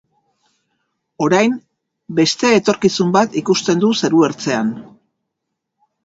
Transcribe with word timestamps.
Orain, 1.25 1.51
beste 2.19 2.49
etorkizun 2.59 3.11
bat 3.17 3.37
ikusten 3.41 3.83
du 3.83 3.91
zeruertzean. 4.01 4.73